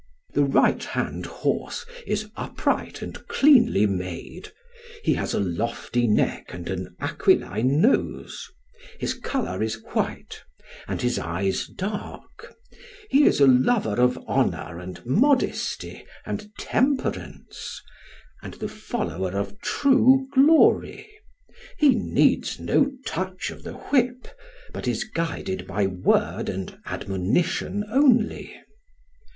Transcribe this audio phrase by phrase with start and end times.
[0.33, 4.51] The right hand horse is upright and cleanly made;
[5.03, 8.49] he has a lofty neck and an aquiline nose;
[8.99, 10.41] his colour is white,
[10.87, 12.55] and his eyes dark;
[13.11, 17.79] he is a lover of honour and modesty and temperance,
[18.41, 21.07] and the follower of true glory;
[21.77, 24.29] he needs no touch of the whip,
[24.73, 28.59] but is guided by word and admonition only.